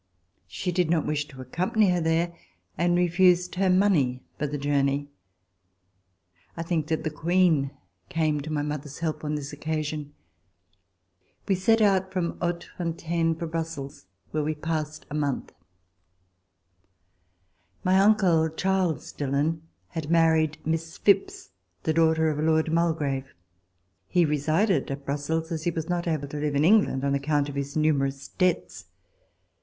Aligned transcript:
She 0.47 0.71
did 0.71 0.89
not 0.89 1.05
wish 1.05 1.27
to 1.27 1.41
accompany 1.41 1.91
her 1.91 2.01
there 2.01 2.35
and 2.75 2.95
refused 2.95 3.53
her 3.53 3.69
money 3.69 4.23
for 4.39 4.47
the 4.47 4.57
journey. 4.57 5.09
I 6.57 6.63
think 6.63 6.87
DEATH 6.87 7.01
OF 7.01 7.03
MME. 7.03 7.03
DILLON 7.03 7.03
that 7.03 7.03
the 7.13 7.21
Queen 7.21 7.71
came 8.09 8.41
to 8.41 8.51
my 8.51 8.63
mother's 8.63 8.97
help 8.97 9.23
on 9.23 9.35
this 9.35 9.53
occasion. 9.53 10.15
We 11.47 11.53
set 11.53 11.81
out 11.83 12.11
from 12.11 12.39
Hautefontaine 12.39 13.35
for 13.37 13.45
Brussels, 13.45 14.07
where 14.31 14.43
we 14.43 14.55
passed 14.55 15.05
a 15.11 15.13
month. 15.13 15.53
My 17.83 17.99
uncle, 17.99 18.49
Charles 18.49 19.11
Dillon, 19.11 19.61
had 19.89 20.09
married 20.09 20.57
Miss 20.65 20.97
Phipps, 20.97 21.51
daughter 21.83 22.31
of 22.31 22.39
Lord 22.43 22.73
Mulgrave. 22.73 23.35
He 24.07 24.25
resided 24.25 24.89
at 24.89 25.05
Brussels, 25.05 25.51
as 25.51 25.65
he 25.65 25.69
was 25.69 25.89
not 25.89 26.07
able 26.07 26.27
to 26.29 26.37
live 26.39 26.55
in 26.55 26.65
England 26.65 27.03
on 27.05 27.13
account 27.13 27.49
of 27.49 27.53
his 27.55 27.77
numerous 27.77 28.29
debts. 28.29 28.85